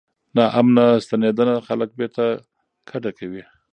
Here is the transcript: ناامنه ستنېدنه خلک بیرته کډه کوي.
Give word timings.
ناامنه 0.37 0.85
ستنېدنه 1.05 1.55
خلک 1.67 1.89
بیرته 1.99 2.25
کډه 2.89 3.11
کوي. 3.19 3.43